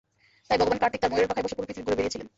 [0.47, 2.23] তাই ভগবান কার্তিক তার ময়ূরের পাখায় বসে পুরো পৃথিবী ঘুরে বেড়িয়েছেন।